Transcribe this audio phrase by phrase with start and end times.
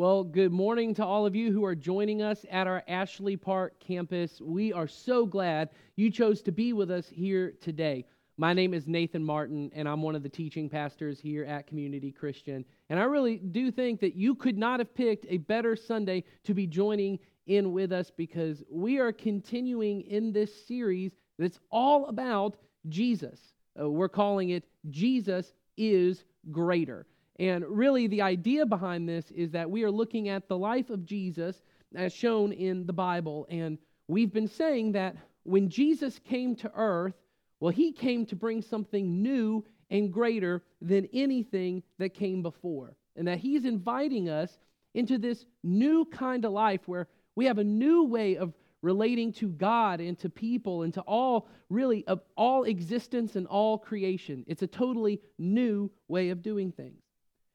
[0.00, 3.78] Well, good morning to all of you who are joining us at our Ashley Park
[3.80, 4.40] campus.
[4.40, 8.06] We are so glad you chose to be with us here today.
[8.38, 12.10] My name is Nathan Martin, and I'm one of the teaching pastors here at Community
[12.10, 12.64] Christian.
[12.88, 16.54] And I really do think that you could not have picked a better Sunday to
[16.54, 22.56] be joining in with us because we are continuing in this series that's all about
[22.88, 23.38] Jesus.
[23.78, 27.06] Uh, we're calling it Jesus is Greater.
[27.40, 31.06] And really, the idea behind this is that we are looking at the life of
[31.06, 31.62] Jesus
[31.96, 33.46] as shown in the Bible.
[33.48, 33.78] And
[34.08, 37.14] we've been saying that when Jesus came to earth,
[37.58, 42.94] well, he came to bring something new and greater than anything that came before.
[43.16, 44.58] And that he's inviting us
[44.92, 49.48] into this new kind of life where we have a new way of relating to
[49.48, 54.44] God and to people and to all, really, of all existence and all creation.
[54.46, 57.00] It's a totally new way of doing things.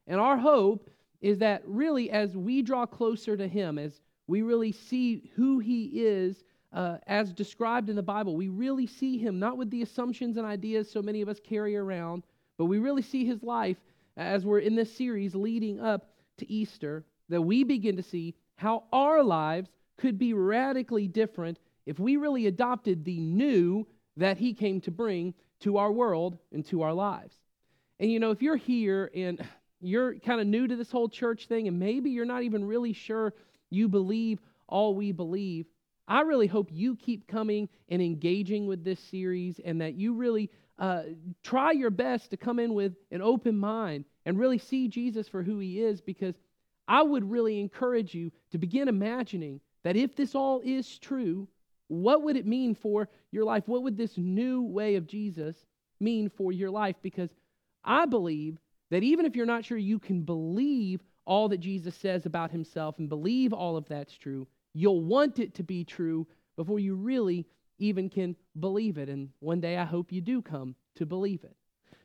[0.06, 4.72] And our hope is that really, as we draw closer to Him, as we really
[4.72, 9.56] see who He is uh, as described in the Bible, we really see Him not
[9.56, 12.24] with the assumptions and ideas so many of us carry around,
[12.58, 13.78] but we really see His life
[14.16, 18.84] as we're in this series leading up to Easter, that we begin to see how
[18.92, 24.80] our lives could be radically different if we really adopted the new that He came
[24.82, 27.34] to bring to our world and to our lives.
[27.98, 29.42] And you know, if you're here and
[29.80, 32.92] you're kind of new to this whole church thing, and maybe you're not even really
[32.92, 33.34] sure
[33.70, 35.66] you believe all we believe,
[36.08, 40.50] I really hope you keep coming and engaging with this series and that you really
[40.78, 41.02] uh,
[41.42, 45.42] try your best to come in with an open mind and really see Jesus for
[45.42, 46.34] who he is because
[46.86, 51.48] I would really encourage you to begin imagining that if this all is true,
[51.88, 53.64] what would it mean for your life?
[53.66, 55.56] What would this new way of Jesus
[55.98, 56.96] mean for your life?
[57.02, 57.30] Because
[57.84, 58.58] I believe
[58.90, 62.98] that even if you're not sure you can believe all that Jesus says about himself
[62.98, 66.26] and believe all of that's true, you'll want it to be true
[66.56, 67.46] before you really
[67.78, 69.08] even can believe it.
[69.08, 71.56] And one day I hope you do come to believe it.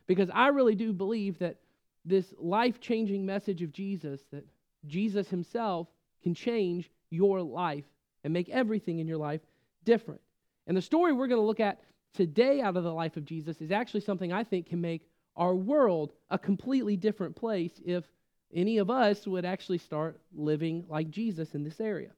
[0.06, 1.56] Because I really do believe that
[2.04, 4.44] this life changing message of Jesus, that
[4.86, 5.88] Jesus himself
[6.22, 7.84] can change your life
[8.24, 9.40] and make everything in your life
[9.84, 10.20] different.
[10.66, 11.80] And the story we're going to look at
[12.14, 15.54] today out of the life of Jesus is actually something I think can make our
[15.54, 18.04] world a completely different place if
[18.54, 22.10] any of us would actually start living like Jesus in this area.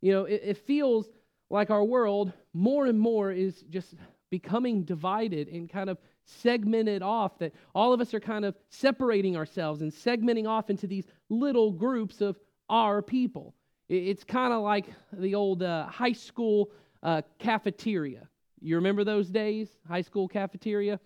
[0.00, 1.08] You know, it, it, feels
[1.48, 3.94] like our world more and more is just
[4.30, 9.36] becoming divided and kind of segmented off, that all of us are kind of separating
[9.36, 12.38] ourselves and segmenting off into these little groups of
[12.68, 13.54] our people.
[13.88, 16.70] It, it's kind of like the old uh, high school
[17.02, 18.28] uh, cafeteria.
[18.60, 19.68] You remember those days?
[19.88, 21.00] High school cafeteria?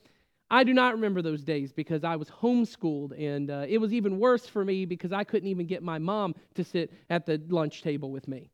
[0.51, 4.19] I do not remember those days because I was homeschooled, and uh, it was even
[4.19, 7.83] worse for me because I couldn't even get my mom to sit at the lunch
[7.83, 8.51] table with me.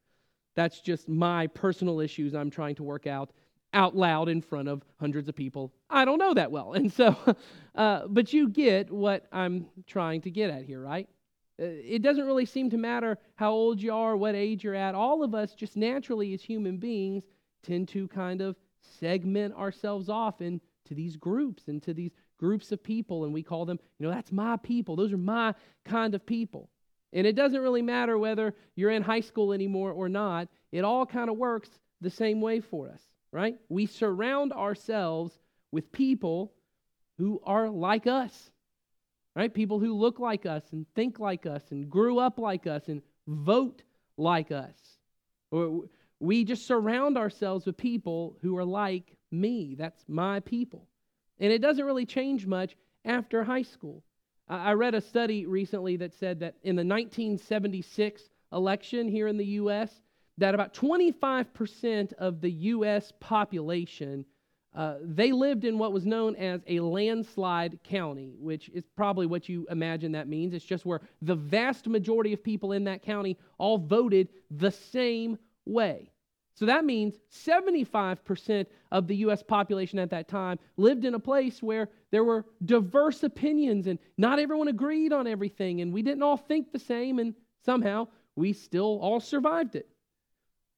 [0.55, 3.31] That's just my personal issues I'm trying to work out
[3.75, 5.73] out loud in front of hundreds of people.
[5.89, 6.75] I don't know that well.
[6.75, 7.17] And so,
[7.75, 11.09] uh, but you get what I'm trying to get at here, right?
[11.61, 14.95] Uh, it doesn't really seem to matter how old you are, what age you're at.
[14.95, 17.25] All of us, just naturally as human beings,
[17.63, 18.57] tend to kind of
[19.01, 23.43] segment ourselves off in to these groups and to these groups of people, and we
[23.43, 24.97] call them, you know, that's my people.
[24.97, 25.55] Those are my
[25.85, 26.69] kind of people.
[27.13, 31.05] And it doesn't really matter whether you're in high school anymore or not, it all
[31.05, 31.69] kind of works
[32.01, 33.57] the same way for us, right?
[33.69, 35.39] We surround ourselves
[35.71, 36.53] with people
[37.19, 38.51] who are like us,
[39.37, 39.53] right?
[39.53, 43.03] People who look like us and think like us and grew up like us and
[43.27, 43.83] vote
[44.17, 44.75] like us.
[45.51, 45.83] Or
[46.19, 49.75] we just surround ourselves with people who are like me.
[49.79, 50.87] That's my people.
[51.39, 54.03] And it doesn't really change much after high school.
[54.49, 58.23] I read a study recently that said that in the 1976
[58.53, 59.91] election here in the U.S.,
[60.39, 63.13] that about 25% of the U.S.
[63.21, 64.25] population
[64.75, 69.49] uh, they lived in what was known as a landslide county, which is probably what
[69.49, 70.55] you imagine that means.
[70.55, 75.39] It's just where the vast majority of people in that county all voted the same
[75.67, 76.11] way.
[76.55, 79.43] So that means 75% of the U.S.
[79.43, 84.39] population at that time lived in a place where there were diverse opinions and not
[84.39, 87.35] everyone agreed on everything and we didn't all think the same and
[87.65, 88.07] somehow
[88.37, 89.89] we still all survived it.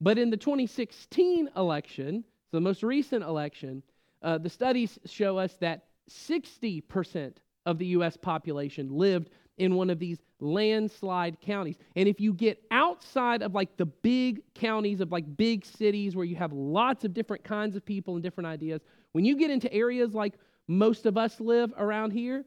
[0.00, 3.82] But in the 2016 election, so the most recent election,
[4.22, 7.34] uh, the studies show us that 60%
[7.66, 8.16] of the U.S.
[8.16, 11.76] population lived in one of these landslide counties.
[11.96, 16.24] And if you get outside of like the big counties of like big cities where
[16.24, 19.72] you have lots of different kinds of people and different ideas, when you get into
[19.72, 20.34] areas like
[20.66, 22.44] most of us live around here,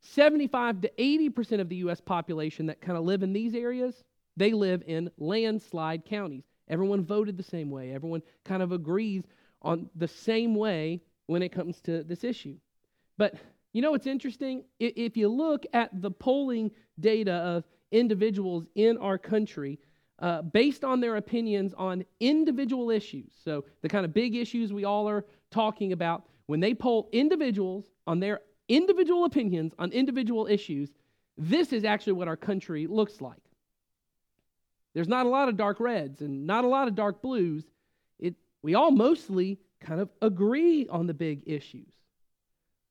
[0.00, 2.00] 75 to 80% of the U.S.
[2.00, 4.02] population that kind of live in these areas,
[4.36, 6.44] they live in landslide counties.
[6.68, 7.92] Everyone voted the same way.
[7.92, 9.24] Everyone kind of agrees
[9.60, 12.56] on the same way when it comes to this issue.
[13.18, 13.34] But
[13.72, 14.64] you know what's interesting?
[14.78, 19.78] If you look at the polling data of individuals in our country,
[20.18, 24.84] uh, based on their opinions on individual issues, so the kind of big issues we
[24.84, 30.90] all are talking about, when they poll individuals on their individual opinions on individual issues,
[31.38, 33.40] this is actually what our country looks like.
[34.94, 37.64] There's not a lot of dark reds and not a lot of dark blues.
[38.18, 41.92] It, we all mostly kind of agree on the big issues.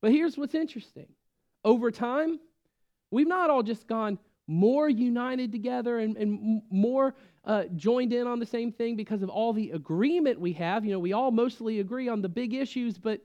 [0.00, 1.08] But here's what's interesting
[1.64, 2.38] over time,
[3.10, 7.14] we've not all just gone more united together and, and more
[7.44, 10.84] uh, joined in on the same thing because of all the agreement we have.
[10.84, 13.20] You know, we all mostly agree on the big issues, but,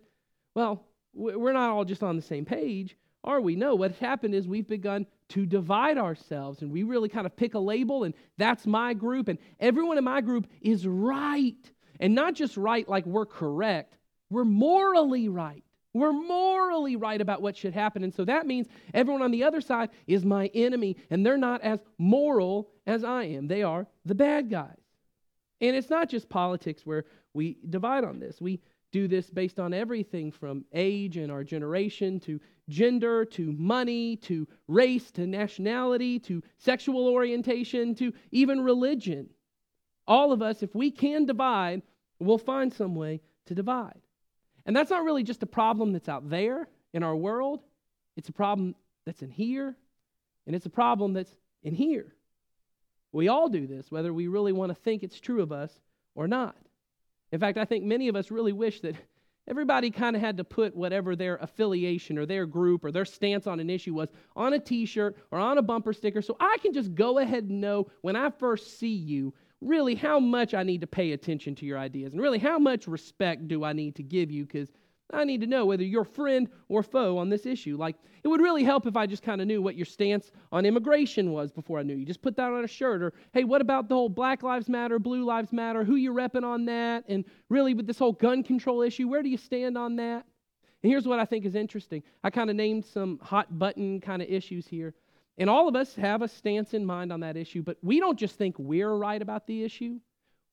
[0.54, 3.56] well, we're not all just on the same page, are we?
[3.56, 7.56] No, what's happened is we've begun to divide ourselves and we really kind of pick
[7.56, 11.56] a label and that's my group and everyone in my group is right.
[12.00, 13.98] And not just right like we're correct,
[14.30, 15.64] we're morally right.
[15.95, 18.03] We're morally right about what should happen.
[18.03, 21.62] And so that means everyone on the other side is my enemy, and they're not
[21.62, 23.47] as moral as I am.
[23.47, 24.77] They are the bad guys.
[25.62, 28.42] And it's not just politics where we divide on this.
[28.42, 28.59] We
[28.92, 34.45] do this based on everything from age and our generation to gender to money to
[34.68, 39.30] race to nationality to sexual orientation to even religion.
[40.07, 41.83] All of us, if we can divide,
[42.19, 44.01] we'll find some way to divide.
[44.65, 47.62] And that's not really just a problem that's out there in our world,
[48.15, 48.75] it's a problem
[49.06, 49.75] that's in here,
[50.47, 52.15] and it's a problem that's in here.
[53.12, 55.71] We all do this, whether we really want to think it's true of us
[56.15, 56.56] or not.
[57.31, 58.95] In fact, I think many of us really wish that
[59.47, 63.47] everybody kind of had to put whatever their affiliation or their group or their stance
[63.47, 66.57] on an issue was on a t shirt or on a bumper sticker so I
[66.62, 70.63] can just go ahead and know when I first see you really how much I
[70.63, 73.95] need to pay attention to your ideas and really how much respect do I need
[73.95, 74.69] to give you because
[75.13, 77.77] I need to know whether you're friend or foe on this issue.
[77.77, 80.65] Like, it would really help if I just kind of knew what your stance on
[80.65, 82.05] immigration was before I knew you.
[82.05, 83.03] Just put that on a shirt.
[83.03, 85.83] Or, hey, what about the whole Black Lives Matter, Blue Lives Matter?
[85.83, 87.03] Who you repping on that?
[87.07, 90.25] And really, with this whole gun control issue, where do you stand on that?
[90.81, 92.01] And here's what I think is interesting.
[92.23, 94.95] I kind of named some hot button kind of issues here.
[95.37, 98.17] And all of us have a stance in mind on that issue, but we don't
[98.17, 99.99] just think we're right about the issue.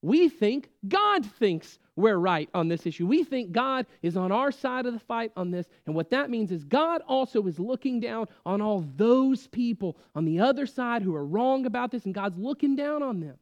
[0.02, 3.06] We think God thinks we're right on this issue.
[3.06, 5.66] We think God is on our side of the fight on this.
[5.86, 10.24] And what that means is God also is looking down on all those people on
[10.24, 13.36] the other side who are wrong about this, and God's looking down on them.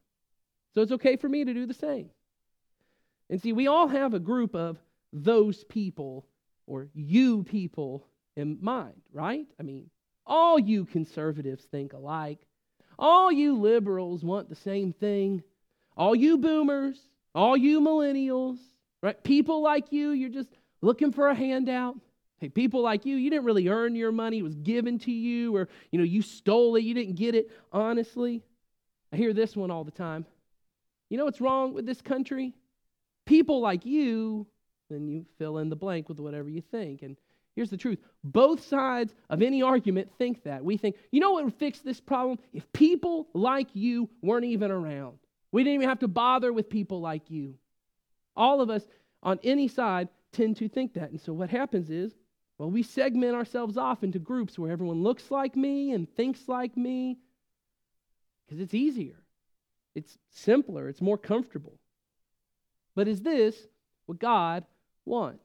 [0.75, 2.11] So it's okay for me to do the same.
[3.31, 4.77] And see, we all have a group of
[5.13, 6.27] those people
[6.67, 9.47] or you people in mind, right?
[9.59, 9.89] I mean,
[10.31, 12.39] all you conservatives think alike.
[12.99, 15.43] All you liberals want the same thing.
[15.97, 16.99] All you boomers,
[17.35, 18.59] all you millennials,
[19.03, 19.23] right?
[19.25, 20.49] People like you, you're just
[20.81, 21.97] looking for a handout.
[22.39, 25.55] Hey, people like you, you didn't really earn your money, it was given to you,
[25.55, 28.43] or you know, you stole it, you didn't get it honestly.
[29.13, 30.25] I hear this one all the time.
[31.11, 32.55] You know what's wrong with this country?
[33.27, 34.47] People like you,
[34.89, 37.03] then you fill in the blank with whatever you think.
[37.03, 37.17] And
[37.61, 40.65] Here's the truth both sides of any argument think that.
[40.65, 42.39] We think, you know what would fix this problem?
[42.55, 45.19] If people like you weren't even around.
[45.53, 47.57] We didn't even have to bother with people like you.
[48.35, 48.87] All of us
[49.23, 51.11] on any side tend to think that.
[51.11, 52.15] And so what happens is,
[52.57, 56.79] well, we segment ourselves off into groups where everyone looks like me and thinks like
[56.79, 57.19] me
[58.47, 59.17] because it's easier,
[59.95, 61.75] it's simpler, it's more comfortable.
[62.95, 63.55] But is this
[64.07, 64.65] what God
[65.05, 65.45] wants?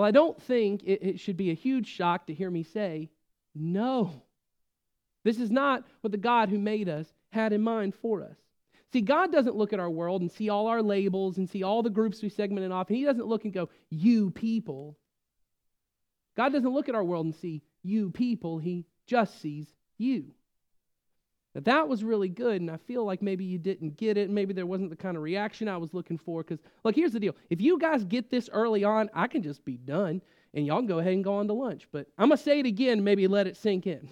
[0.00, 3.10] Well, I don't think it, it should be a huge shock to hear me say,
[3.54, 4.22] no.
[5.24, 8.38] This is not what the God who made us had in mind for us.
[8.94, 11.82] See, God doesn't look at our world and see all our labels and see all
[11.82, 14.96] the groups we segmented off, and He doesn't look and go, you people.
[16.34, 19.66] God doesn't look at our world and see you people, He just sees
[19.98, 20.32] you.
[21.54, 24.30] Now, that was really good, and I feel like maybe you didn't get it.
[24.30, 26.42] Maybe there wasn't the kind of reaction I was looking for.
[26.42, 27.34] Because, look, here's the deal.
[27.48, 30.22] If you guys get this early on, I can just be done,
[30.54, 31.88] and y'all can go ahead and go on to lunch.
[31.90, 34.10] But I'm going to say it again, maybe let it sink in.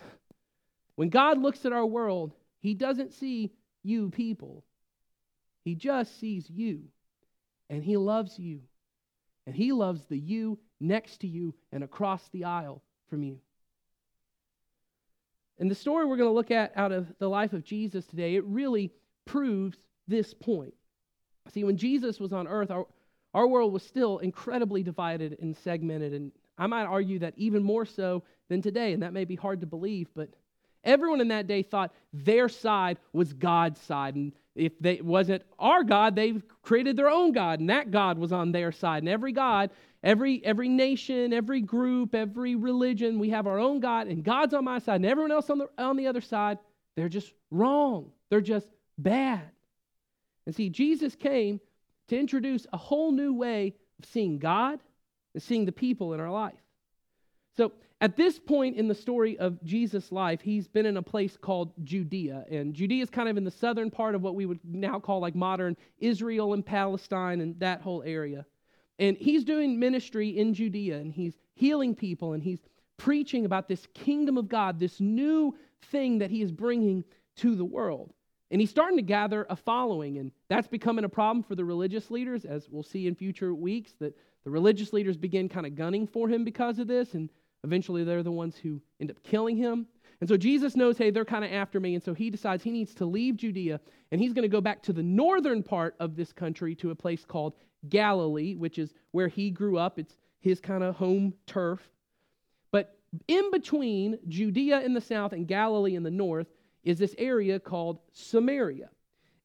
[0.97, 3.52] When God looks at our world, He doesn't see
[3.85, 4.64] you people,
[5.64, 6.83] He just sees you,
[7.71, 8.62] and He loves you.
[9.47, 13.38] And He loves the you next to you and across the aisle from you.
[15.59, 18.37] And the story we're going to look at out of the life of Jesus today,
[18.37, 18.93] it really
[19.25, 20.75] proves this point.
[21.53, 22.87] See, when Jesus was on earth, our,
[23.35, 26.12] our world was still incredibly divided and segmented.
[26.12, 29.61] And I might argue that even more so than today, and that may be hard
[29.61, 30.31] to believe, but
[30.85, 34.15] everyone in that day thought their side was God's side.
[34.15, 38.33] And if it wasn't our God, they created their own God, and that God was
[38.33, 39.03] on their side.
[39.03, 39.71] And every God,
[40.02, 44.64] every, every nation, every group, every religion, we have our own God, and God's on
[44.64, 46.59] my side, and everyone else on the, on the other side,
[46.97, 48.11] they're just wrong.
[48.31, 49.43] They're just bad.
[50.47, 51.61] And see, Jesus came
[52.09, 54.81] to introduce a whole new way of seeing God
[55.35, 56.59] and seeing the people in our life.
[57.57, 61.37] So, at this point in the story of Jesus' life, he's been in a place
[61.37, 62.45] called Judea.
[62.49, 65.19] And Judea is kind of in the southern part of what we would now call
[65.19, 68.47] like modern Israel and Palestine and that whole area.
[68.99, 72.61] And he's doing ministry in Judea and he's healing people and he's
[72.97, 75.55] preaching about this kingdom of God, this new
[75.90, 77.05] thing that he is bringing
[77.37, 78.12] to the world.
[78.50, 82.11] And he's starting to gather a following, and that's becoming a problem for the religious
[82.11, 86.07] leaders, as we'll see in future weeks, that the religious leaders begin kind of gunning
[86.07, 87.28] for him because of this, and
[87.62, 89.87] eventually they're the ones who end up killing him.
[90.21, 92.71] And so Jesus knows, hey, they're kind of after me, and so he decides he
[92.71, 96.17] needs to leave Judea, and he's going to go back to the northern part of
[96.17, 97.55] this country to a place called
[97.88, 99.99] Galilee, which is where he grew up.
[99.99, 101.90] It's his kind of home turf.
[102.70, 106.49] But in between Judea in the south and Galilee in the north,
[106.85, 108.88] is this area called Samaria.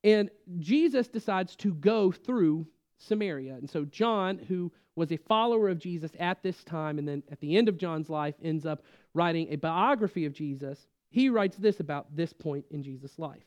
[0.03, 3.55] And Jesus decides to go through Samaria.
[3.55, 7.39] And so John, who was a follower of Jesus at this time, and then at
[7.39, 11.79] the end of John's life ends up writing a biography of Jesus, he writes this
[11.79, 13.43] about this point in Jesus' life.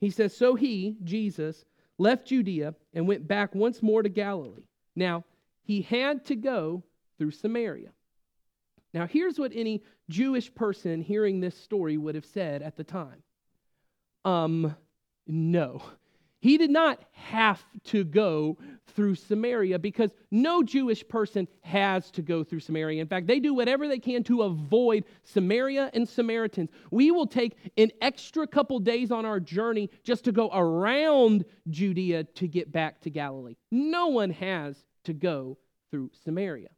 [0.00, 1.64] He says, So he, Jesus,
[1.98, 4.66] left Judea and went back once more to Galilee.
[4.94, 5.24] Now,
[5.62, 6.82] he had to go
[7.18, 7.90] through Samaria.
[8.94, 13.22] Now, here's what any Jewish person hearing this story would have said at the time
[14.24, 14.74] um,
[15.26, 15.82] no.
[16.40, 22.44] He did not have to go through Samaria because no Jewish person has to go
[22.44, 23.00] through Samaria.
[23.00, 26.70] In fact, they do whatever they can to avoid Samaria and Samaritans.
[26.90, 32.24] We will take an extra couple days on our journey just to go around Judea
[32.24, 33.56] to get back to Galilee.
[33.70, 35.58] No one has to go
[35.90, 36.70] through Samaria.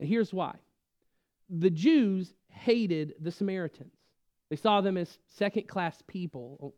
[0.00, 0.56] And here's why
[1.48, 3.94] the Jews hated the Samaritans.
[4.50, 6.74] They saw them as second class people,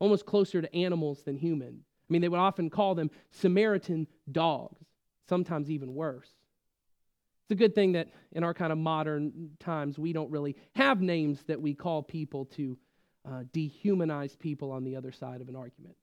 [0.00, 1.68] almost closer to animals than human.
[1.78, 4.84] I mean, they would often call them Samaritan dogs,
[5.28, 6.28] sometimes even worse.
[7.44, 11.00] It's a good thing that in our kind of modern times, we don't really have
[11.00, 12.76] names that we call people to
[13.24, 15.96] uh, dehumanize people on the other side of an argument,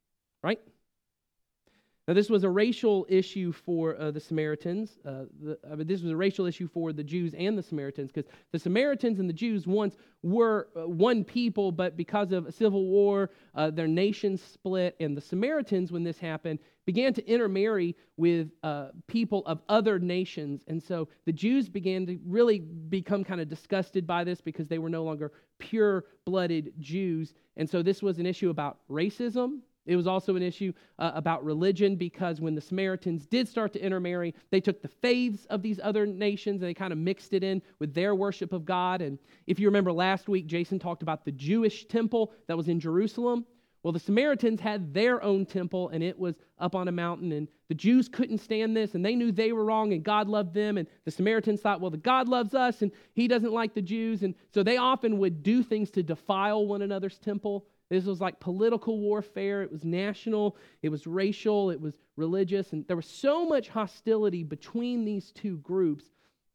[0.43, 0.59] right?
[2.07, 4.97] Now, this was a racial issue for uh, the Samaritans.
[5.05, 8.13] Uh, the, I mean, this was a racial issue for the Jews and the Samaritans
[8.13, 12.51] because the Samaritans and the Jews once were uh, one people, but because of a
[12.51, 14.95] civil war, uh, their nations split.
[15.01, 20.63] And the Samaritans, when this happened, began to intermarry with uh, people of other nations.
[20.69, 24.79] And so the Jews began to really become kind of disgusted by this because they
[24.79, 27.33] were no longer pure blooded Jews.
[27.57, 31.43] And so this was an issue about racism it was also an issue uh, about
[31.43, 35.79] religion because when the Samaritans did start to intermarry, they took the faiths of these
[35.81, 39.01] other nations and they kind of mixed it in with their worship of God.
[39.01, 39.17] And
[39.47, 43.45] if you remember last week, Jason talked about the Jewish temple that was in Jerusalem.
[43.81, 47.47] Well, the Samaritans had their own temple and it was up on a mountain, and
[47.69, 50.77] the Jews couldn't stand this and they knew they were wrong and God loved them.
[50.77, 54.23] And the Samaritans thought, well, the God loves us and he doesn't like the Jews.
[54.23, 57.65] And so they often would do things to defile one another's temple.
[57.89, 59.63] This was like political warfare.
[59.63, 64.43] It was national, it was racial, it was religious, and there was so much hostility
[64.43, 66.05] between these two groups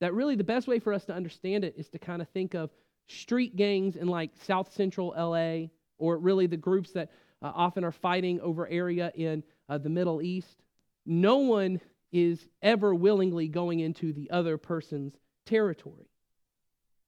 [0.00, 2.54] that really the best way for us to understand it is to kind of think
[2.54, 2.70] of
[3.06, 7.10] street gangs in like South Central LA, or really the groups that
[7.40, 10.62] uh, often are fighting over area in uh, the Middle East.
[11.06, 11.80] No one
[12.12, 15.14] is ever willingly going into the other person's
[15.46, 16.10] territory.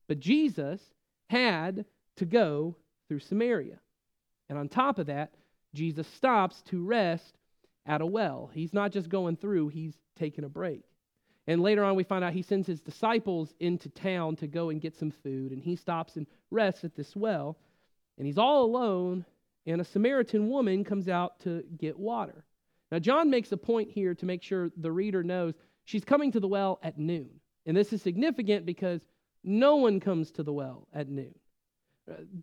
[0.07, 0.81] But Jesus
[1.29, 1.85] had
[2.17, 2.77] to go
[3.09, 3.79] through Samaria.
[4.49, 5.35] And on top of that,
[5.75, 7.37] Jesus stops to rest
[7.87, 8.51] at a well.
[8.53, 10.83] He's not just going through, he's taking a break.
[11.47, 14.81] And later on, we find out he sends his disciples into town to go and
[14.81, 15.53] get some food.
[15.53, 17.59] And he stops and rests at this well.
[18.17, 19.27] And he's all alone.
[19.67, 22.45] And a Samaritan woman comes out to get water.
[22.91, 26.41] Now, John makes a point here to make sure the reader knows she's coming to
[26.41, 27.29] the well at noon.
[27.67, 29.03] And this is significant because
[29.43, 31.35] no one comes to the well at noon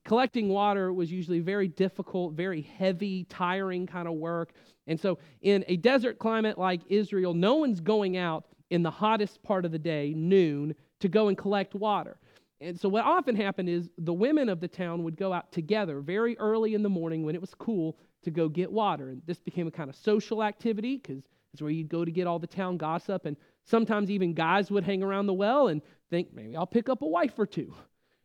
[0.05, 4.53] collecting water was usually very difficult, very heavy, tiring kind of work.
[4.87, 9.43] And so, in a desert climate like Israel, no one's going out in the hottest
[9.43, 12.17] part of the day, noon, to go and collect water.
[12.59, 16.01] And so, what often happened is the women of the town would go out together
[16.01, 19.09] very early in the morning when it was cool to go get water.
[19.09, 22.27] And this became a kind of social activity because it's where you'd go to get
[22.27, 23.25] all the town gossip.
[23.25, 27.01] And sometimes even guys would hang around the well and think, maybe I'll pick up
[27.01, 27.73] a wife or two.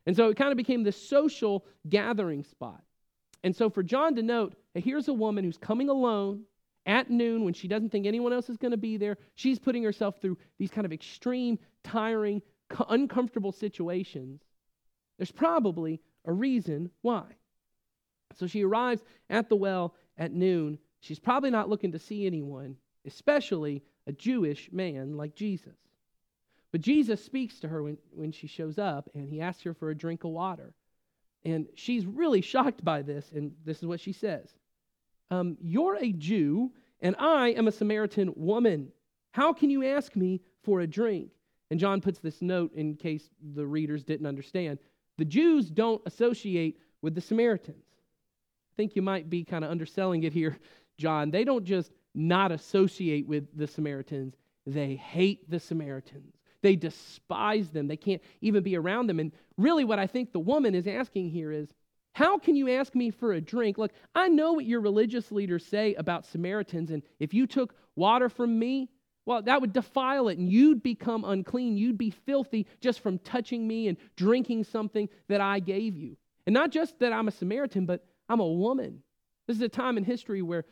[0.07, 2.81] And so it kind of became this social gathering spot.
[3.43, 6.43] And so for John to note, hey, here's a woman who's coming alone
[6.85, 9.17] at noon when she doesn't think anyone else is going to be there.
[9.35, 12.41] She's putting herself through these kind of extreme, tiring,
[12.87, 14.41] uncomfortable situations.
[15.17, 17.25] There's probably a reason why.
[18.35, 20.79] So she arrives at the well at noon.
[21.01, 25.75] She's probably not looking to see anyone, especially a Jewish man like Jesus.
[26.77, 29.89] But Jesus speaks to her when, when she shows up and he asks her for
[29.89, 30.75] a drink of water.
[31.43, 34.53] And she's really shocked by this, and this is what she says
[35.31, 38.91] um, You're a Jew, and I am a Samaritan woman.
[39.31, 41.31] How can you ask me for a drink?
[41.71, 44.77] And John puts this note in case the readers didn't understand.
[45.17, 47.87] The Jews don't associate with the Samaritans.
[47.87, 50.59] I think you might be kind of underselling it here,
[50.99, 51.31] John.
[51.31, 54.35] They don't just not associate with the Samaritans,
[54.67, 56.36] they hate the Samaritans.
[56.63, 57.87] They despise them.
[57.87, 59.19] They can't even be around them.
[59.19, 61.69] And really, what I think the woman is asking here is,
[62.13, 63.77] how can you ask me for a drink?
[63.77, 68.27] Look, I know what your religious leaders say about Samaritans, and if you took water
[68.27, 68.89] from me,
[69.25, 71.77] well, that would defile it, and you'd become unclean.
[71.77, 76.17] You'd be filthy just from touching me and drinking something that I gave you.
[76.45, 79.03] And not just that I'm a Samaritan, but I'm a woman.
[79.45, 80.63] This is a time in history where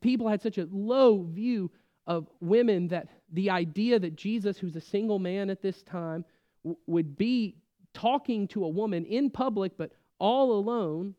[0.00, 1.70] people had such a low view
[2.06, 6.24] of women that the idea that Jesus, who's a single man at this time,
[6.64, 7.56] w- would be
[7.94, 11.14] talking to a woman in public but all alone,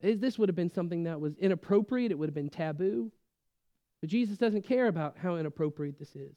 [0.00, 2.12] this would have been something that was inappropriate.
[2.12, 3.10] It would have been taboo.
[4.00, 6.36] But Jesus doesn't care about how inappropriate this is.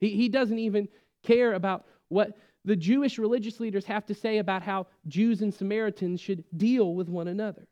[0.00, 0.88] He, he doesn't even
[1.22, 6.20] care about what the Jewish religious leaders have to say about how Jews and Samaritans
[6.20, 7.66] should deal with one another.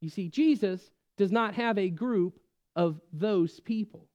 [0.00, 2.40] You see, Jesus does not have a group
[2.74, 4.08] of those people.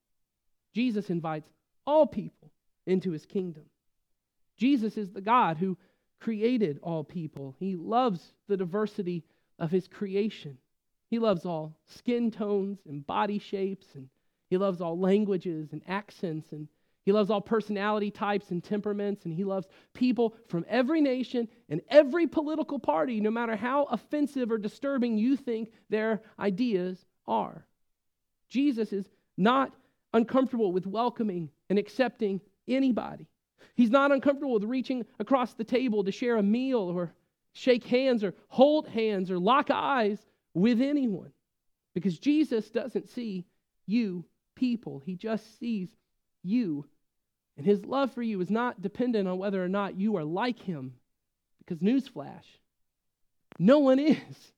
[0.74, 1.50] Jesus invites
[1.85, 2.51] all people
[2.85, 3.63] into his kingdom.
[4.57, 5.77] Jesus is the God who
[6.19, 7.55] created all people.
[7.59, 9.23] He loves the diversity
[9.59, 10.57] of his creation.
[11.09, 14.10] He loves all skin tones and body shapes, and
[14.49, 16.67] he loves all languages and accents, and
[17.05, 21.81] he loves all personality types and temperaments, and he loves people from every nation and
[21.89, 27.65] every political party, no matter how offensive or disturbing you think their ideas are.
[28.49, 29.05] Jesus is
[29.38, 29.73] not
[30.13, 33.25] uncomfortable with welcoming and accepting anybody.
[33.73, 37.12] He's not uncomfortable with reaching across the table to share a meal or
[37.53, 40.19] shake hands or hold hands or lock eyes
[40.53, 41.31] with anyone
[41.95, 43.47] because Jesus doesn't see
[43.88, 44.23] you
[44.55, 45.89] people, He just sees
[46.43, 46.86] you.
[47.57, 50.59] And His love for you is not dependent on whether or not you are like
[50.59, 50.93] Him
[51.57, 52.45] because, newsflash,
[53.57, 54.53] no one is.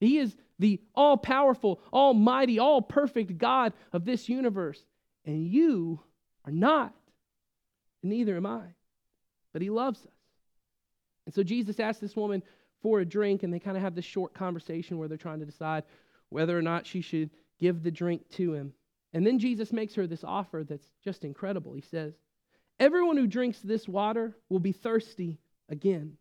[0.00, 4.84] He is the all powerful, almighty, all perfect God of this universe.
[5.24, 6.00] And you
[6.44, 6.94] are not.
[8.02, 8.62] And neither am I.
[9.52, 10.12] But He loves us.
[11.26, 12.42] And so Jesus asked this woman
[12.82, 15.46] for a drink, and they kind of have this short conversation where they're trying to
[15.46, 15.84] decide
[16.28, 17.30] whether or not she should
[17.60, 18.72] give the drink to him.
[19.12, 21.72] And then Jesus makes her this offer that's just incredible.
[21.72, 22.14] He says,
[22.80, 26.16] Everyone who drinks this water will be thirsty again,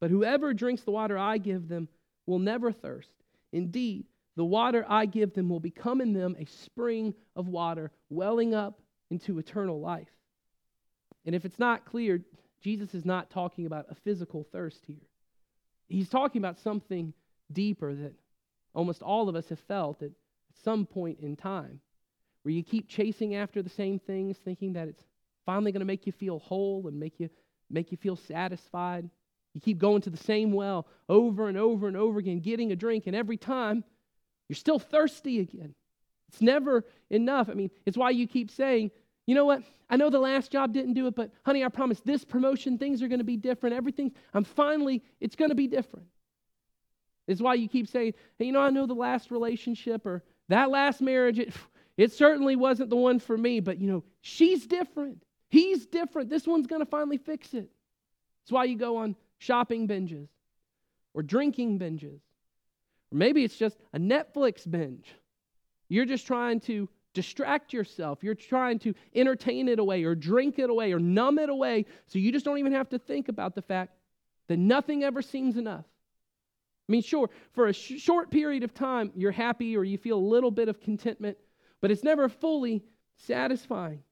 [0.00, 1.88] but whoever drinks the water I give them
[2.26, 3.10] will never thirst.
[3.52, 8.54] Indeed, the water I give them will become in them a spring of water welling
[8.54, 10.08] up into eternal life.
[11.24, 12.20] And if it's not clear,
[12.62, 15.06] Jesus is not talking about a physical thirst here.
[15.88, 17.12] He's talking about something
[17.52, 18.14] deeper that
[18.74, 20.10] almost all of us have felt at
[20.64, 21.80] some point in time,
[22.42, 25.04] where you keep chasing after the same things, thinking that it's
[25.44, 27.30] finally going to make you feel whole and make you,
[27.70, 29.08] make you feel satisfied.
[29.54, 32.76] You keep going to the same well over and over and over again, getting a
[32.76, 33.84] drink, and every time
[34.48, 35.74] you're still thirsty again.
[36.28, 37.48] It's never enough.
[37.48, 38.90] I mean, it's why you keep saying,
[39.26, 39.62] you know what?
[39.88, 43.02] I know the last job didn't do it, but honey, I promise this promotion, things
[43.02, 43.76] are going to be different.
[43.76, 46.06] Everything, I'm finally, it's going to be different.
[47.26, 50.70] It's why you keep saying, hey, you know, I know the last relationship or that
[50.70, 51.52] last marriage, it,
[51.96, 55.22] it certainly wasn't the one for me, but you know, she's different.
[55.48, 56.28] He's different.
[56.28, 57.70] This one's going to finally fix it.
[58.42, 60.28] It's why you go on shopping binges
[61.14, 62.20] or drinking binges.
[63.12, 65.14] Or maybe it's just a Netflix binge.
[65.88, 68.22] You're just trying to distract yourself.
[68.22, 72.18] You're trying to entertain it away or drink it away or numb it away so
[72.18, 73.92] you just don't even have to think about the fact
[74.48, 75.84] that nothing ever seems enough.
[76.88, 80.18] I mean, sure, for a sh- short period of time, you're happy or you feel
[80.18, 81.36] a little bit of contentment,
[81.80, 82.84] but it's never fully
[83.16, 84.02] satisfying.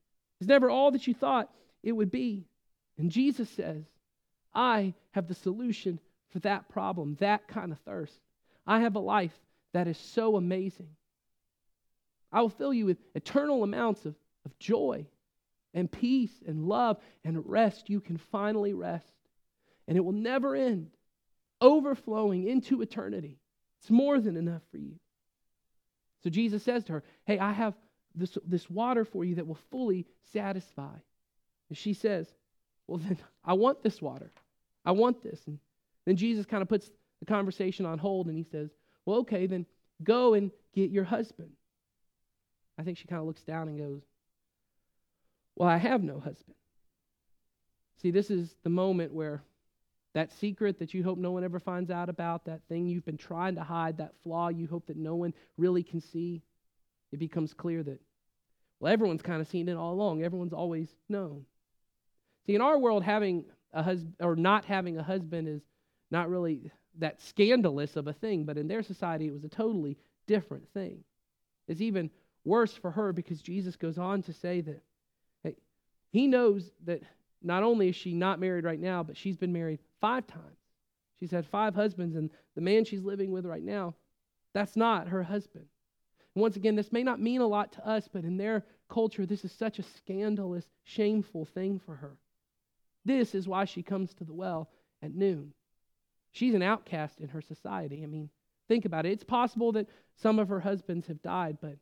[0.40, 1.50] It's never all that you thought
[1.82, 2.46] it would be.
[2.98, 3.84] And Jesus says,
[4.54, 8.18] I have the solution for that problem, that kind of thirst.
[8.66, 9.38] I have a life
[9.72, 10.88] that is so amazing.
[12.34, 15.06] I will fill you with eternal amounts of, of joy
[15.72, 17.88] and peace and love and rest.
[17.88, 19.14] You can finally rest.
[19.86, 20.90] And it will never end,
[21.60, 23.38] overflowing into eternity.
[23.80, 24.96] It's more than enough for you.
[26.24, 27.74] So Jesus says to her, Hey, I have
[28.16, 30.94] this, this water for you that will fully satisfy.
[31.68, 32.26] And she says,
[32.88, 34.32] Well, then I want this water.
[34.84, 35.40] I want this.
[35.46, 35.60] And
[36.04, 38.70] then Jesus kind of puts the conversation on hold and he says,
[39.06, 39.66] Well, okay, then
[40.02, 41.50] go and get your husband.
[42.78, 44.02] I think she kind of looks down and goes,
[45.56, 46.56] Well, I have no husband.
[48.02, 49.42] See, this is the moment where
[50.14, 53.16] that secret that you hope no one ever finds out about, that thing you've been
[53.16, 56.42] trying to hide, that flaw you hope that no one really can see,
[57.12, 58.00] it becomes clear that,
[58.78, 60.22] well, everyone's kind of seen it all along.
[60.22, 61.44] Everyone's always known.
[62.46, 65.62] See, in our world, having a husband or not having a husband is
[66.10, 69.96] not really that scandalous of a thing, but in their society, it was a totally
[70.26, 71.02] different thing.
[71.66, 72.10] It's even
[72.44, 74.82] worse for her because Jesus goes on to say that
[75.42, 75.56] hey,
[76.10, 77.02] he knows that
[77.42, 80.58] not only is she not married right now, but she's been married five times.
[81.20, 83.94] She's had five husbands, and the man she's living with right now,
[84.52, 85.66] that's not her husband.
[86.34, 89.26] And once again, this may not mean a lot to us, but in their culture,
[89.26, 92.16] this is such a scandalous, shameful thing for her.
[93.04, 94.70] This is why she comes to the well
[95.02, 95.52] at noon.
[96.32, 98.02] She's an outcast in her society.
[98.02, 98.30] I mean,
[98.66, 99.12] think about it.
[99.12, 101.76] It's possible that some of her husbands have died, but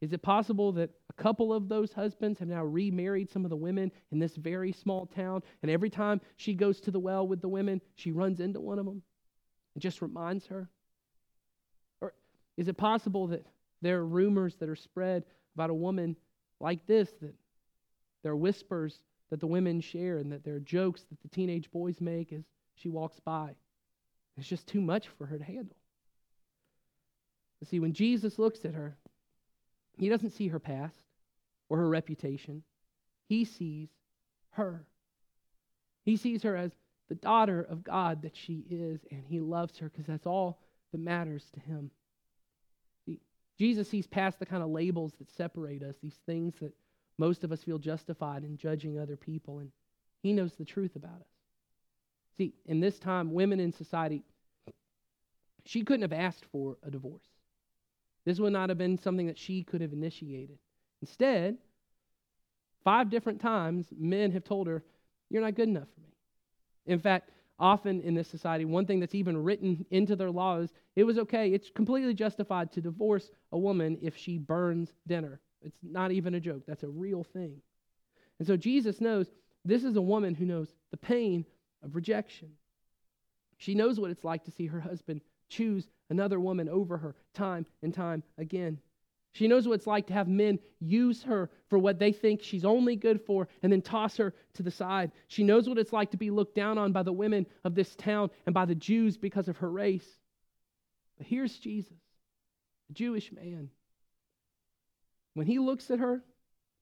[0.00, 3.56] is it possible that a couple of those husbands have now remarried some of the
[3.56, 5.42] women in this very small town?
[5.62, 8.78] And every time she goes to the well with the women, she runs into one
[8.78, 9.02] of them
[9.74, 10.68] and just reminds her?
[12.00, 12.12] Or
[12.56, 13.46] is it possible that
[13.80, 16.16] there are rumors that are spread about a woman
[16.60, 17.34] like this, that
[18.22, 21.70] there are whispers that the women share, and that there are jokes that the teenage
[21.70, 23.54] boys make as she walks by?
[24.36, 25.76] It's just too much for her to handle.
[27.64, 28.98] See, when Jesus looks at her,
[29.96, 30.96] he doesn't see her past
[31.68, 32.62] or her reputation.
[33.28, 33.88] He sees
[34.50, 34.86] her.
[36.04, 36.72] He sees her as
[37.08, 40.60] the daughter of God that she is, and he loves her because that's all
[40.92, 41.90] that matters to him.
[43.58, 46.74] Jesus sees past the kind of labels that separate us, these things that
[47.18, 49.70] most of us feel justified in judging other people, and
[50.22, 51.26] he knows the truth about us.
[52.36, 54.22] See, in this time, women in society,
[55.64, 57.24] she couldn't have asked for a divorce.
[58.26, 60.58] This would not have been something that she could have initiated.
[61.00, 61.56] Instead,
[62.84, 64.82] five different times, men have told her,
[65.30, 66.12] You're not good enough for me.
[66.86, 71.04] In fact, often in this society, one thing that's even written into their laws, it
[71.04, 75.40] was okay, it's completely justified to divorce a woman if she burns dinner.
[75.62, 77.62] It's not even a joke, that's a real thing.
[78.38, 79.30] And so Jesus knows
[79.64, 81.46] this is a woman who knows the pain
[81.82, 82.50] of rejection.
[83.58, 87.66] She knows what it's like to see her husband choose another woman over her time
[87.82, 88.78] and time again.
[89.32, 92.64] She knows what it's like to have men use her for what they think she's
[92.64, 95.12] only good for and then toss her to the side.
[95.28, 97.94] She knows what it's like to be looked down on by the women of this
[97.96, 100.08] town and by the Jews because of her race.
[101.18, 101.98] But here's Jesus,
[102.88, 103.68] a Jewish man.
[105.34, 106.24] When he looks at her,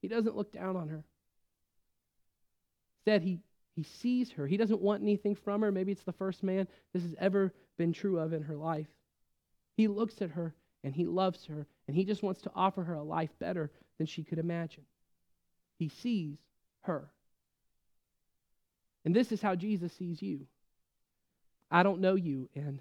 [0.01, 1.05] he doesn't look down on her.
[3.01, 3.41] Instead, he,
[3.75, 4.47] he sees her.
[4.47, 5.73] He doesn't want anything from her.
[5.73, 8.87] Maybe it's the first man this has ever been true of in her life.
[9.77, 12.95] He looks at her and he loves her and he just wants to offer her
[12.95, 14.85] a life better than she could imagine.
[15.77, 16.39] He sees
[16.83, 17.11] her.
[19.05, 20.47] And this is how Jesus sees you.
[21.71, 22.81] I don't know you, and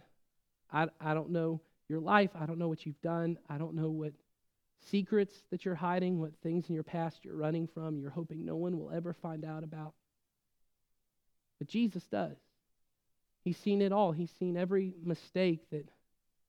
[0.71, 2.29] I, I don't know your life.
[2.39, 3.37] I don't know what you've done.
[3.49, 4.13] I don't know what
[4.89, 8.55] secrets that you're hiding, what things in your past you're running from, you're hoping no
[8.55, 9.93] one will ever find out about.
[11.63, 12.35] But Jesus does.
[13.45, 14.11] He's seen it all.
[14.11, 15.87] He's seen every mistake that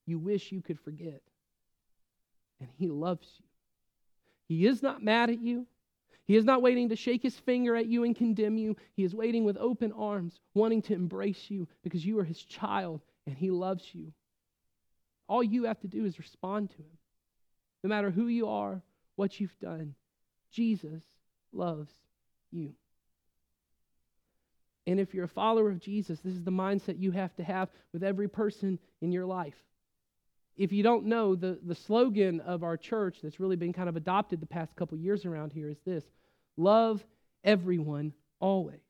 [0.07, 1.23] you wish you could forget.
[2.59, 3.45] And He loves you.
[4.49, 5.69] He is not mad at you.
[6.25, 8.75] He is not waiting to shake his finger at you and condemn you.
[8.97, 13.01] He is waiting with open arms, wanting to embrace you because you are his child
[13.29, 14.13] and he loves you.
[15.29, 16.99] All you have to do is respond to him.
[17.85, 18.83] No matter who you are,
[19.15, 19.95] what you've done,
[20.51, 21.05] Jesus
[21.53, 21.93] loves
[22.51, 22.75] you.
[24.87, 27.71] And if you're a follower of Jesus, this is the mindset you have to have
[27.93, 29.57] with every person in your life.
[30.57, 33.97] If you don't know, the, the slogan of our church that's really been kind of
[33.97, 36.05] adopted the past couple years around here is this
[36.57, 37.05] love
[37.43, 38.81] everyone always.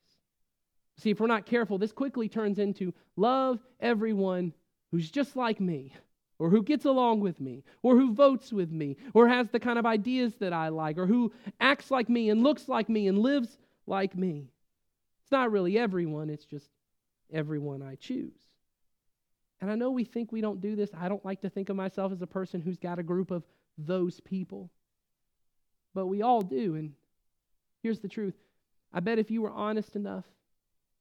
[0.98, 4.52] See, if we're not careful, this quickly turns into love everyone
[4.90, 5.92] who's just like me,
[6.38, 9.78] or who gets along with me, or who votes with me, or has the kind
[9.78, 13.18] of ideas that I like, or who acts like me and looks like me and
[13.18, 14.50] lives like me.
[15.24, 16.68] It's not really everyone, it's just
[17.32, 18.34] everyone I choose.
[19.60, 20.90] And I know we think we don't do this.
[20.94, 23.42] I don't like to think of myself as a person who's got a group of
[23.78, 24.70] those people.
[25.94, 26.74] But we all do.
[26.74, 26.92] And
[27.82, 28.34] here's the truth.
[28.92, 30.26] I bet if you were honest enough,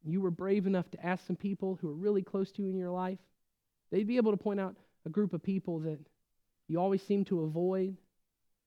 [0.06, 2.78] you were brave enough to ask some people who are really close to you in
[2.78, 3.20] your life,
[3.92, 6.00] they'd be able to point out a group of people that
[6.70, 7.98] you always seem to avoid,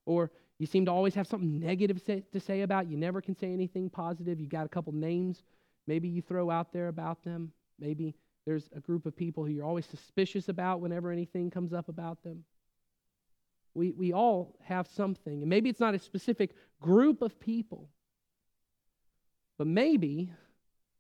[0.05, 2.89] or you seem to always have something negative to say about.
[2.89, 4.41] You never can say anything positive.
[4.41, 5.43] You got a couple names
[5.87, 7.53] maybe you throw out there about them.
[7.79, 8.15] Maybe
[8.45, 12.23] there's a group of people who you're always suspicious about whenever anything comes up about
[12.23, 12.45] them.
[13.75, 15.43] We, we all have something.
[15.43, 17.89] And maybe it's not a specific group of people,
[19.59, 20.33] but maybe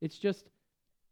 [0.00, 0.44] it's just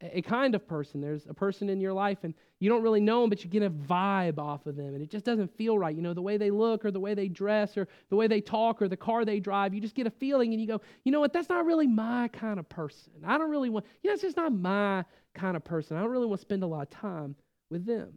[0.00, 1.00] a kind of person.
[1.00, 3.62] There's a person in your life, and you don't really know them, but you get
[3.62, 5.94] a vibe off of them, and it just doesn't feel right.
[5.94, 8.40] You know, the way they look, or the way they dress, or the way they
[8.40, 11.12] talk, or the car they drive, you just get a feeling, and you go, you
[11.12, 13.12] know what, that's not really my kind of person.
[13.24, 15.04] I don't really want, you know, it's just not my
[15.34, 15.96] kind of person.
[15.96, 17.36] I don't really want to spend a lot of time
[17.70, 18.12] with them.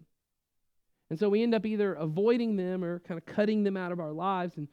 [1.10, 4.00] And so we end up either avoiding them or kind of cutting them out of
[4.00, 4.68] our lives, and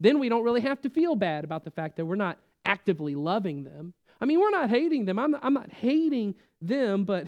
[0.00, 3.14] then we don't really have to feel bad about the fact that we're not actively
[3.14, 3.94] loving them.
[4.20, 5.18] I mean, we're not hating them.
[5.18, 7.26] I'm not, I'm not hating them, but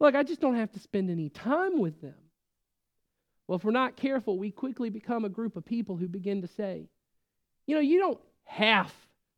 [0.00, 2.14] look, I just don't have to spend any time with them.
[3.46, 6.48] Well, if we're not careful, we quickly become a group of people who begin to
[6.48, 6.88] say,
[7.66, 8.92] you know, you don't have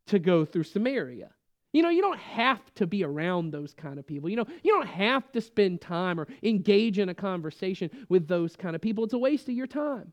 [0.06, 1.30] to go through Samaria.
[1.72, 4.28] You know, you don't have to be around those kind of people.
[4.28, 8.56] You know, you don't have to spend time or engage in a conversation with those
[8.56, 9.04] kind of people.
[9.04, 10.12] It's a waste of your time.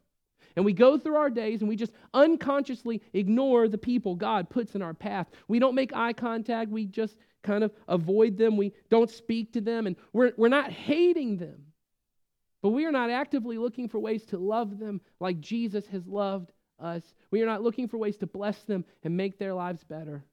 [0.57, 4.73] And we go through our days and we just unconsciously ignore the people God puts
[4.73, 5.27] in our path.
[5.47, 6.71] We don't make eye contact.
[6.71, 8.57] We just kind of avoid them.
[8.57, 9.85] We don't speak to them.
[9.85, 11.67] And we're, we're not hating them.
[12.63, 16.51] But we are not actively looking for ways to love them like Jesus has loved
[16.79, 17.03] us.
[17.29, 20.25] We are not looking for ways to bless them and make their lives better.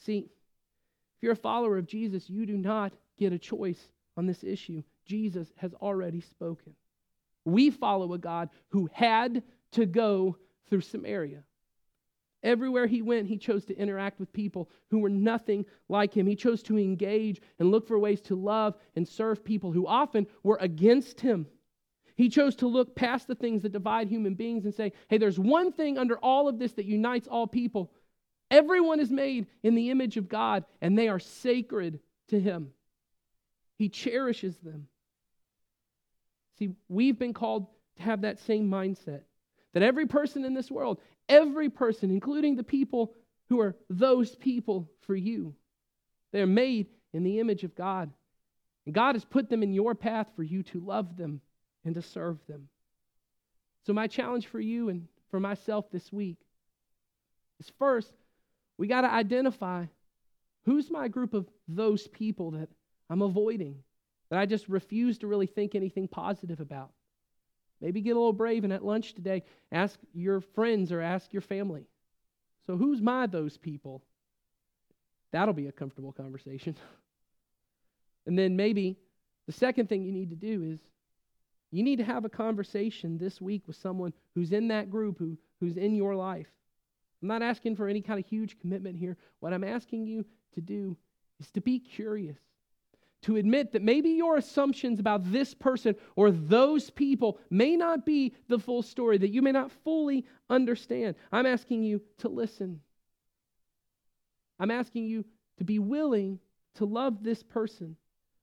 [0.00, 4.44] See, if you're a follower of Jesus, you do not get a choice on this
[4.44, 4.82] issue.
[5.06, 6.74] Jesus has already spoken.
[7.44, 10.36] We follow a God who had to go
[10.68, 11.44] through Samaria.
[12.42, 16.26] Everywhere he went, he chose to interact with people who were nothing like him.
[16.26, 20.26] He chose to engage and look for ways to love and serve people who often
[20.42, 21.46] were against him.
[22.16, 25.38] He chose to look past the things that divide human beings and say, hey, there's
[25.38, 27.92] one thing under all of this that unites all people.
[28.50, 32.72] Everyone is made in the image of God, and they are sacred to him.
[33.78, 34.88] He cherishes them.
[36.62, 39.22] See, we've been called to have that same mindset
[39.72, 43.14] that every person in this world, every person, including the people
[43.48, 45.56] who are those people for you,
[46.30, 48.12] they're made in the image of God.
[48.86, 51.40] And God has put them in your path for you to love them
[51.84, 52.68] and to serve them.
[53.84, 56.38] So, my challenge for you and for myself this week
[57.58, 58.12] is first,
[58.78, 59.86] we got to identify
[60.64, 62.68] who's my group of those people that
[63.10, 63.82] I'm avoiding
[64.32, 66.90] that I just refuse to really think anything positive about.
[67.82, 71.42] Maybe get a little brave and at lunch today, ask your friends or ask your
[71.42, 71.84] family.
[72.66, 74.02] So, who's my those people?
[75.32, 76.76] That'll be a comfortable conversation.
[78.26, 78.96] and then maybe
[79.44, 80.80] the second thing you need to do is
[81.70, 85.36] you need to have a conversation this week with someone who's in that group, who,
[85.60, 86.48] who's in your life.
[87.20, 89.18] I'm not asking for any kind of huge commitment here.
[89.40, 90.96] What I'm asking you to do
[91.38, 92.38] is to be curious
[93.22, 98.34] to admit that maybe your assumptions about this person or those people may not be
[98.48, 101.14] the full story, that you may not fully understand.
[101.30, 102.80] I'm asking you to listen.
[104.58, 105.24] I'm asking you
[105.58, 106.40] to be willing
[106.74, 107.96] to love this person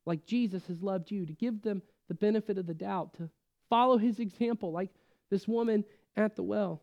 [0.06, 3.30] like Jesus has loved you, to give them the benefit of the doubt, to
[3.70, 4.90] follow his example like
[5.30, 5.84] this woman
[6.16, 6.82] at the well.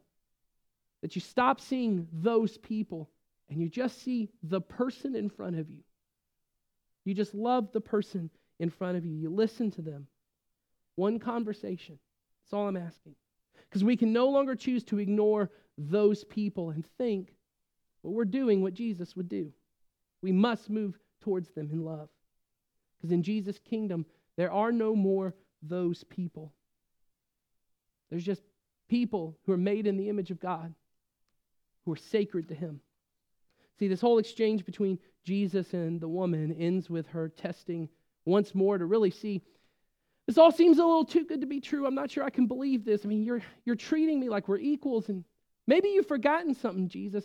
[1.03, 3.09] That you stop seeing those people
[3.49, 5.83] and you just see the person in front of you
[7.07, 9.15] you just love the person in front of you.
[9.15, 10.07] You listen to them.
[10.97, 11.99] One conversation.
[12.43, 13.15] That's all I'm asking.
[13.69, 17.35] Because we can no longer choose to ignore those people and think,
[18.03, 19.53] well, we're doing what Jesus would do.
[20.23, 22.09] We must move towards them in love.
[22.97, 26.53] Because in Jesus' kingdom, there are no more those people.
[28.11, 28.43] There's just
[28.89, 30.75] people who are made in the image of God,
[31.85, 32.81] who are sacred to Him.
[33.79, 37.89] See, this whole exchange between Jesus and the woman ends with her testing
[38.25, 39.43] once more to really see
[40.27, 41.87] this all seems a little too good to be true.
[41.87, 43.05] I'm not sure I can believe this.
[43.05, 45.25] I mean, you're, you're treating me like we're equals, and
[45.67, 47.25] maybe you've forgotten something, Jesus.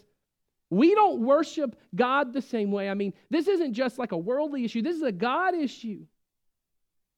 [0.70, 2.90] We don't worship God the same way.
[2.90, 6.06] I mean, this isn't just like a worldly issue, this is a God issue.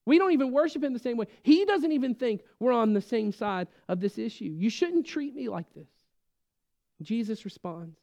[0.05, 1.27] We don't even worship Him the same way.
[1.43, 4.53] He doesn't even think we're on the same side of this issue.
[4.57, 5.87] You shouldn't treat me like this.
[7.01, 7.97] Jesus responds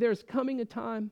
[0.00, 1.10] There's coming a time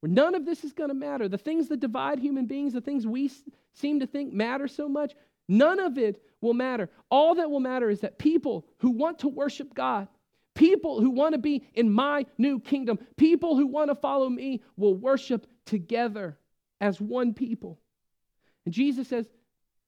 [0.00, 1.28] where none of this is going to matter.
[1.28, 3.30] The things that divide human beings, the things we
[3.72, 5.14] seem to think matter so much,
[5.48, 6.90] none of it will matter.
[7.10, 10.08] All that will matter is that people who want to worship God,
[10.54, 14.62] People who want to be in my new kingdom, people who want to follow me,
[14.76, 16.38] will worship together
[16.80, 17.80] as one people.
[18.64, 19.28] And Jesus says,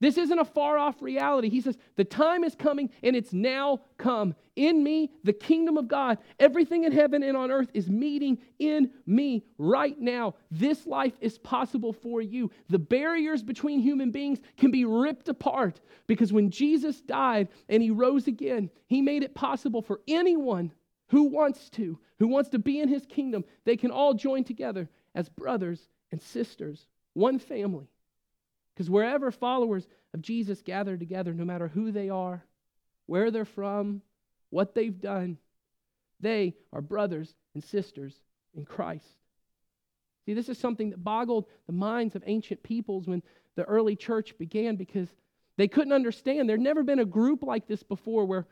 [0.00, 1.48] this isn't a far off reality.
[1.48, 4.34] He says, The time is coming and it's now come.
[4.54, 8.90] In me, the kingdom of God, everything in heaven and on earth is meeting in
[9.06, 10.34] me right now.
[10.50, 12.50] This life is possible for you.
[12.68, 17.90] The barriers between human beings can be ripped apart because when Jesus died and he
[17.90, 20.72] rose again, he made it possible for anyone
[21.08, 24.88] who wants to, who wants to be in his kingdom, they can all join together
[25.14, 27.88] as brothers and sisters, one family.
[28.76, 32.44] Because wherever followers of Jesus gather together, no matter who they are,
[33.06, 34.02] where they're from,
[34.50, 35.38] what they've done,
[36.20, 38.14] they are brothers and sisters
[38.54, 39.08] in Christ.
[40.26, 43.22] See, this is something that boggled the minds of ancient peoples when
[43.54, 45.08] the early church began because
[45.56, 46.46] they couldn't understand.
[46.46, 48.46] There'd never been a group like this before where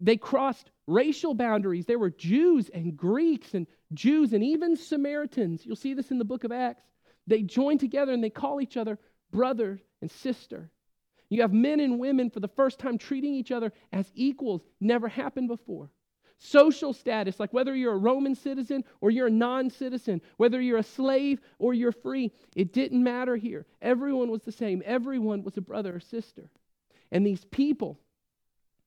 [0.00, 1.84] they crossed racial boundaries.
[1.84, 5.66] There were Jews and Greeks and Jews and even Samaritans.
[5.66, 6.84] You'll see this in the book of Acts.
[7.26, 8.98] They joined together and they call each other
[9.30, 10.70] brother and sister.
[11.28, 14.62] You have men and women for the first time treating each other as equals.
[14.80, 15.90] Never happened before.
[16.38, 20.78] Social status, like whether you're a Roman citizen or you're a non citizen, whether you're
[20.78, 23.64] a slave or you're free, it didn't matter here.
[23.80, 24.82] Everyone was the same.
[24.84, 26.50] Everyone was a brother or sister.
[27.10, 27.98] And these people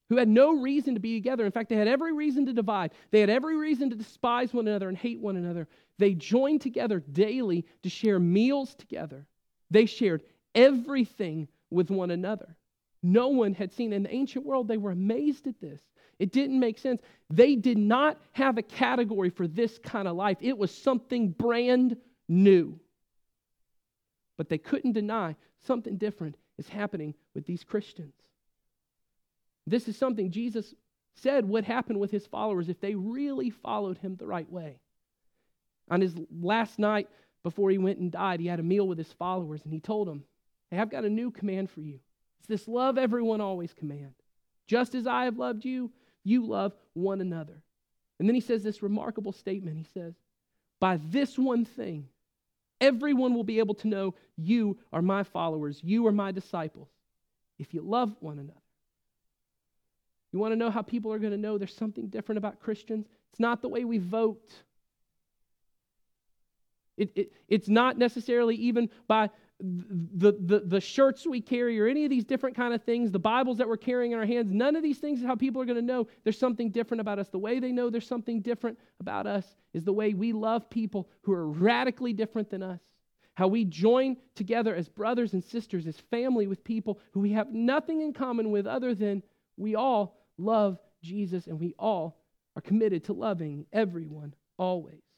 [0.10, 2.92] who had no reason to be together, in fact, they had every reason to divide,
[3.12, 7.00] they had every reason to despise one another and hate one another, they joined together
[7.12, 9.26] daily to share meals together
[9.70, 10.24] they shared
[10.56, 12.56] everything with one another.
[13.02, 13.94] No one had seen.
[13.94, 15.82] In the ancient world, they were amazed at this.
[16.18, 17.02] It didn't make sense.
[17.30, 21.98] They did not have a category for this kind of life, it was something brand
[22.28, 22.80] new.
[24.38, 28.14] But they couldn't deny something different is happening with these Christians.
[29.66, 30.74] This is something Jesus
[31.16, 34.80] said would happen with his followers if they really followed him the right way.
[35.90, 37.10] On his last night
[37.44, 40.08] before he went and died, he had a meal with his followers and he told
[40.08, 40.24] them,
[40.70, 42.00] Hey, I've got a new command for you.
[42.40, 44.14] It's this love everyone always command.
[44.68, 45.92] Just as I have loved you,
[46.24, 47.64] you love one another.
[48.20, 49.78] And then he says this remarkable statement.
[49.78, 50.14] He says,
[50.80, 52.08] By this one thing,
[52.80, 56.90] everyone will be able to know you are my followers, you are my disciples,
[57.58, 58.60] if you love one another.
[60.32, 63.08] You want to know how people are going to know there's something different about Christians?
[63.32, 64.52] It's not the way we vote.
[67.00, 69.30] It, it, it's not necessarily even by
[69.62, 73.20] the, the, the shirts we carry or any of these different kind of things, the
[73.20, 74.52] Bibles that we're carrying in our hands.
[74.52, 77.20] None of these things is how people are going to know there's something different about
[77.20, 77.30] us.
[77.30, 81.10] The way they know there's something different about us is the way we love people
[81.22, 82.80] who are radically different than us.
[83.34, 87.54] How we join together as brothers and sisters, as family with people who we have
[87.54, 89.24] nothing in common with other than
[89.58, 92.22] we all love Jesus and we all
[92.56, 95.09] are committed to loving everyone always.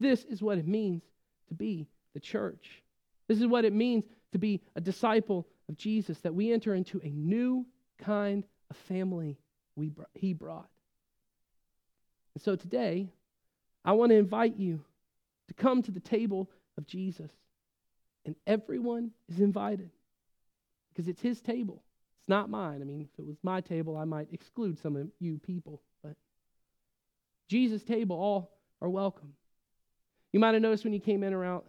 [0.00, 1.02] This is what it means
[1.48, 2.82] to be the church.
[3.28, 7.00] This is what it means to be a disciple of Jesus, that we enter into
[7.02, 7.66] a new
[7.98, 9.38] kind of family
[9.74, 10.68] we, he brought.
[12.34, 13.10] And so today,
[13.84, 14.84] I want to invite you
[15.48, 17.30] to come to the table of Jesus.
[18.24, 19.90] And everyone is invited
[20.90, 21.82] because it's his table.
[22.20, 22.80] It's not mine.
[22.82, 25.80] I mean, if it was my table, I might exclude some of you people.
[26.02, 26.16] But
[27.48, 29.34] Jesus' table, all are welcome.
[30.36, 31.62] You might have noticed when you came in around,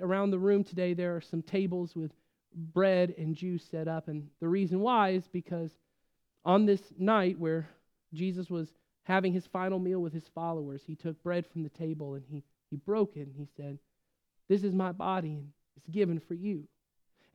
[0.00, 2.12] around the room today, there are some tables with
[2.54, 4.06] bread and juice set up.
[4.06, 5.72] And the reason why is because
[6.44, 7.68] on this night where
[8.14, 8.68] Jesus was
[9.02, 12.44] having his final meal with his followers, he took bread from the table and he,
[12.70, 13.76] he broke it and he said,
[14.48, 16.62] This is my body and it's given for you.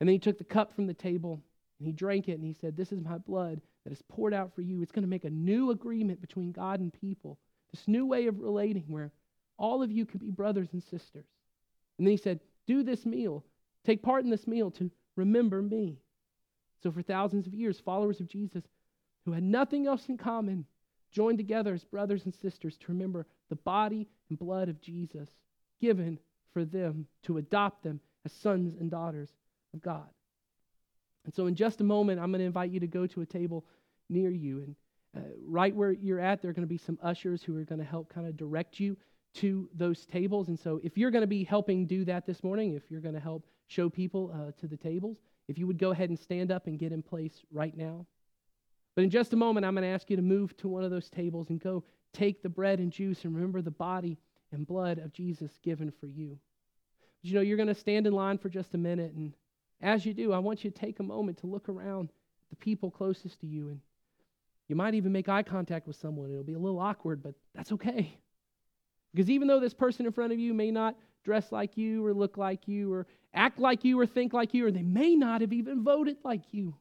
[0.00, 1.42] And then he took the cup from the table
[1.78, 4.54] and he drank it and he said, This is my blood that is poured out
[4.54, 4.80] for you.
[4.80, 7.38] It's going to make a new agreement between God and people,
[7.74, 9.12] this new way of relating where
[9.58, 11.26] all of you can be brothers and sisters.
[11.98, 13.44] And then he said, Do this meal,
[13.84, 15.98] take part in this meal to remember me.
[16.82, 18.64] So, for thousands of years, followers of Jesus
[19.24, 20.64] who had nothing else in common
[21.10, 25.28] joined together as brothers and sisters to remember the body and blood of Jesus
[25.80, 26.18] given
[26.52, 29.30] for them to adopt them as sons and daughters
[29.74, 30.08] of God.
[31.24, 33.26] And so, in just a moment, I'm going to invite you to go to a
[33.26, 33.66] table
[34.08, 34.60] near you.
[34.60, 34.76] And
[35.16, 37.80] uh, right where you're at, there are going to be some ushers who are going
[37.80, 38.96] to help kind of direct you
[39.34, 40.48] to those tables.
[40.48, 43.14] And so, if you're going to be helping do that this morning, if you're going
[43.14, 45.18] to help show people uh, to the tables,
[45.48, 48.06] if you would go ahead and stand up and get in place right now.
[48.94, 50.90] But in just a moment, I'm going to ask you to move to one of
[50.90, 54.18] those tables and go take the bread and juice and remember the body
[54.50, 56.38] and blood of Jesus given for you.
[57.22, 59.12] But you know, you're going to stand in line for just a minute.
[59.12, 59.34] And
[59.80, 62.10] as you do, I want you to take a moment to look around
[62.50, 63.80] the people closest to you and
[64.68, 66.30] You might even make eye contact with someone.
[66.30, 68.18] It'll be a little awkward, but that's okay.
[69.12, 72.14] Because even though this person in front of you may not dress like you or
[72.14, 75.40] look like you or act like you or think like you, or they may not
[75.40, 76.74] have even voted like you,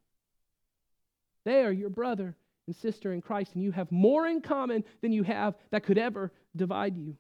[1.46, 2.36] they are your brother
[2.68, 5.98] and sister in Christ, and you have more in common than you have that could
[5.98, 7.16] ever divide you.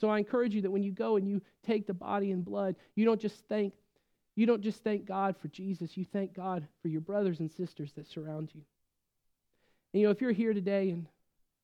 [0.00, 2.76] So I encourage you that when you go and you take the body and blood,
[2.94, 3.74] you don't just thank
[4.36, 7.92] you don't just thank God for Jesus, you thank God for your brothers and sisters
[7.92, 8.62] that surround you.
[9.92, 11.06] And you know, if you're here today and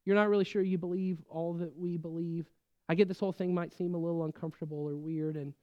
[0.05, 2.46] you're not really sure you believe all that we believe,
[2.88, 5.36] I get this whole thing might seem a little uncomfortable or weird.
[5.36, 5.55] And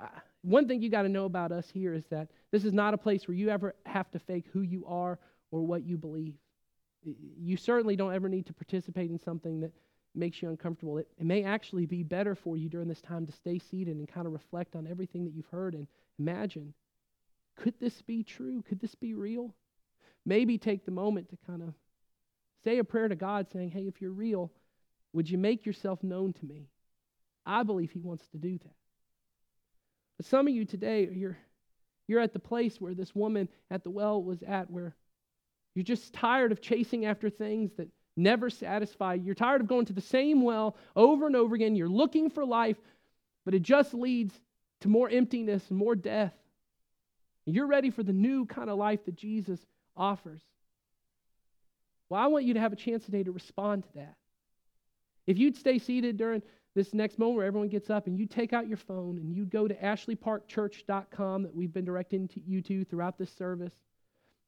[0.00, 0.06] uh,
[0.42, 2.98] one thing you got to know about us here is that this is not a
[2.98, 5.18] place where you ever have to fake who you are
[5.50, 6.34] or what you believe.
[7.02, 9.72] You certainly don't ever need to participate in something that
[10.14, 10.98] makes you uncomfortable.
[10.98, 14.06] It, it may actually be better for you during this time to stay seated and
[14.06, 15.86] kind of reflect on everything that you've heard and
[16.18, 16.74] imagine
[17.58, 18.62] could this be true?
[18.62, 19.54] Could this be real?
[20.24, 21.74] Maybe take the moment to kind of
[22.64, 24.50] say a prayer to God saying, Hey, if you're real,
[25.12, 26.68] would you make yourself known to me?
[27.46, 28.74] I believe He wants to do that.
[30.16, 31.38] But some of you today, you're,
[32.06, 34.94] you're at the place where this woman at the well was at, where
[35.74, 39.14] you're just tired of chasing after things that never satisfy.
[39.14, 41.76] You're tired of going to the same well over and over again.
[41.76, 42.76] You're looking for life,
[43.44, 44.34] but it just leads
[44.80, 46.34] to more emptiness and more death.
[47.46, 49.60] You're ready for the new kind of life that Jesus
[49.96, 50.42] offers.
[52.08, 54.16] Well, I want you to have a chance today to respond to that.
[55.26, 56.42] If you'd stay seated during
[56.74, 59.44] this next moment where everyone gets up and you take out your phone and you
[59.44, 63.74] go to ashleyparkchurch.com that we've been directing to you to throughout this service,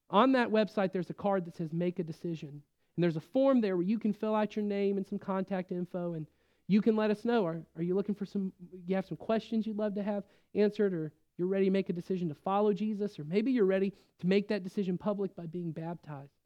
[0.08, 2.62] on that website there's a card that says make a decision.
[2.96, 5.70] And there's a form there where you can fill out your name and some contact
[5.70, 6.26] info and
[6.70, 7.44] you can let us know.
[7.44, 8.52] Are, are you looking for some,
[8.86, 10.22] you have some questions you'd love to have
[10.54, 13.92] answered, or you're ready to make a decision to follow Jesus, or maybe you're ready
[14.20, 16.39] to make that decision public by being baptized.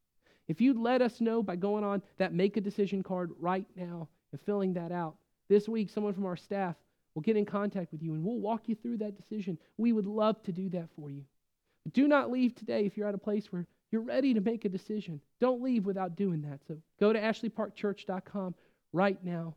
[0.49, 4.09] If you'd let us know by going on that make a decision card right now
[4.33, 5.17] and filling that out,
[5.49, 6.77] this week someone from our staff
[7.15, 9.59] will get in contact with you and we'll walk you through that decision.
[9.79, 11.25] We would love to do that for you.
[11.85, 14.65] But do not leave today if you're at a place where you're ready to make
[14.65, 15.21] a decision.
[15.41, 16.61] Don't leave without doing that.
[16.67, 18.55] So go to ashleyparkchurch.com
[18.93, 19.55] right now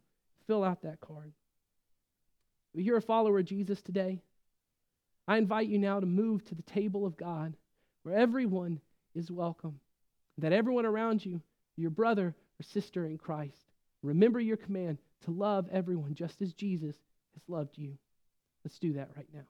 [0.47, 1.33] fill out that card.
[2.73, 4.21] If you're a follower of Jesus today,
[5.27, 7.55] I invite you now to move to the table of God
[8.03, 8.79] where everyone
[9.13, 9.79] is welcome.
[10.37, 11.41] That everyone around you,
[11.75, 13.65] your brother or sister in Christ,
[14.03, 16.95] remember your command to love everyone just as Jesus
[17.33, 17.97] has loved you.
[18.63, 19.45] Let's do that right now.